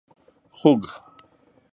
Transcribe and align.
🐖 0.57 0.57
خوګ 0.57 0.81